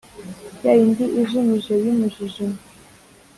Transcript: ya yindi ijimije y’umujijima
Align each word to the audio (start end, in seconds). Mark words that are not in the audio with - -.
ya 0.63 0.71
yindi 0.79 1.05
ijimije 1.21 1.73
y’umujijima 1.83 2.59